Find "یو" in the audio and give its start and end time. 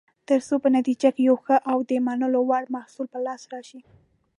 1.29-1.37